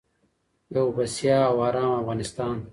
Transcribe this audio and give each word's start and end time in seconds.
یو 0.75 0.87
بسیا 0.97 1.37
او 1.49 1.57
ارام 1.67 1.91
افغانستان. 1.99 2.57